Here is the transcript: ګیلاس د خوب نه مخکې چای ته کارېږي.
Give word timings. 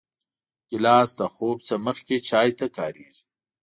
ګیلاس 0.69 1.09
د 1.19 1.21
خوب 1.33 1.57
نه 1.67 1.75
مخکې 1.85 2.15
چای 2.29 2.49
ته 2.59 2.65
کارېږي. 2.77 3.23